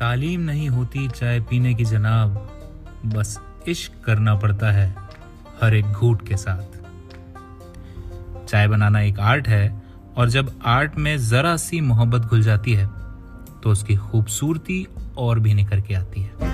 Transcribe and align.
तालीम 0.00 0.40
नहीं 0.40 0.68
होती, 0.68 1.08
चाय 1.08 1.40
पीने 1.40 1.74
की 1.74 1.84
जनाब 1.84 2.36
बस 3.06 3.38
इश्क 3.68 3.92
करना 4.04 4.34
पड़ता 4.34 4.70
है 4.70 4.94
हर 5.62 5.74
एक 5.74 5.84
घूट 5.84 6.26
के 6.28 6.36
साथ। 6.36 6.62
चाय 8.46 8.68
बनाना 8.68 9.00
एक 9.00 9.20
आर्ट 9.20 9.48
है 9.48 9.82
और 10.16 10.28
जब 10.28 10.50
आर्ट 10.66 10.96
में 10.96 11.16
जरा 11.28 11.56
सी 11.56 11.80
मोहब्बत 11.80 12.20
घुल 12.20 12.42
जाती 12.42 12.72
है 12.72 12.86
तो 13.62 13.70
उसकी 13.70 13.96
खूबसूरती 13.96 14.86
और 15.18 15.38
भी 15.38 15.54
निकल 15.54 15.80
के 15.80 15.94
आती 15.94 16.20
है। 16.20 16.53